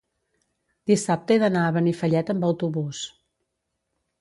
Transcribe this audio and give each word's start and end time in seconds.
dissabte 0.91 1.35
he 1.35 1.41
d'anar 1.43 1.65
a 1.67 1.75
Benifallet 1.75 2.33
amb 2.35 2.49
autobús. 2.51 3.03